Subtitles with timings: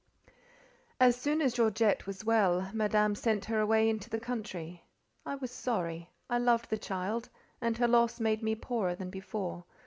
[0.99, 4.83] As soon as Georgette was well, Madame sent her away into the country.
[5.27, 7.29] I was sorry; I loved the child,
[7.61, 9.63] and her loss made me poorer than before.